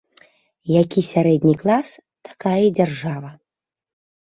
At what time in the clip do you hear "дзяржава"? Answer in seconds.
2.83-3.29